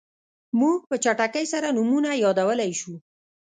[0.59, 2.93] موږ په چټکۍ سره نومونه یادولی شو.